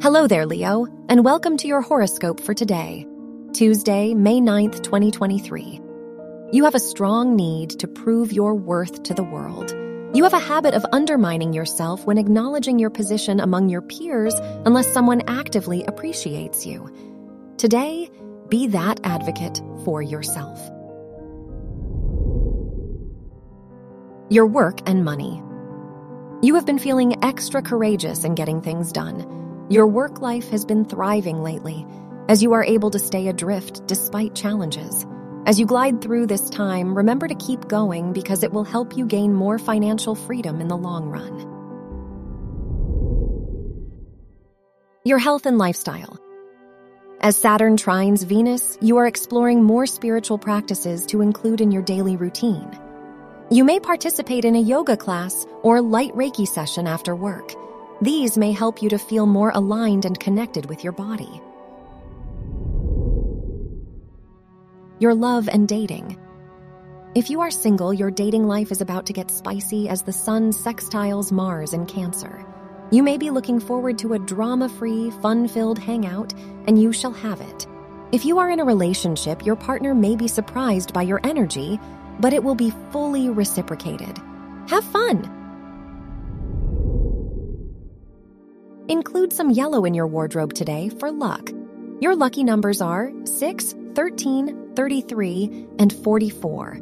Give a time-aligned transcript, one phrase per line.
[0.00, 3.04] Hello there, Leo, and welcome to your horoscope for today,
[3.52, 5.80] Tuesday, May 9th, 2023.
[6.52, 9.72] You have a strong need to prove your worth to the world.
[10.14, 14.34] You have a habit of undermining yourself when acknowledging your position among your peers
[14.64, 16.88] unless someone actively appreciates you.
[17.56, 18.08] Today,
[18.48, 20.60] be that advocate for yourself.
[24.30, 25.42] Your work and money.
[26.40, 29.38] You have been feeling extra courageous in getting things done.
[29.70, 31.86] Your work life has been thriving lately,
[32.26, 35.06] as you are able to stay adrift despite challenges.
[35.44, 39.04] As you glide through this time, remember to keep going because it will help you
[39.04, 41.40] gain more financial freedom in the long run.
[45.04, 46.18] Your health and lifestyle.
[47.20, 52.16] As Saturn trines Venus, you are exploring more spiritual practices to include in your daily
[52.16, 52.70] routine.
[53.50, 57.52] You may participate in a yoga class or light Reiki session after work.
[58.00, 61.42] These may help you to feel more aligned and connected with your body.
[65.00, 66.16] Your love and dating.
[67.16, 70.52] If you are single, your dating life is about to get spicy as the sun
[70.52, 72.46] sextiles Mars in Cancer.
[72.92, 76.32] You may be looking forward to a drama free, fun filled hangout,
[76.66, 77.66] and you shall have it.
[78.12, 81.80] If you are in a relationship, your partner may be surprised by your energy,
[82.20, 84.18] but it will be fully reciprocated.
[84.68, 85.37] Have fun!
[88.88, 91.50] Include some yellow in your wardrobe today for luck.
[92.00, 96.80] Your lucky numbers are 6, 13, 33, and 44.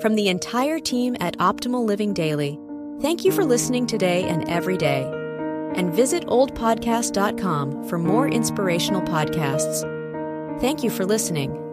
[0.00, 2.58] From the entire team at Optimal Living Daily,
[3.00, 5.02] thank you for listening today and every day.
[5.74, 9.82] And visit oldpodcast.com for more inspirational podcasts.
[10.60, 11.65] Thank you for listening.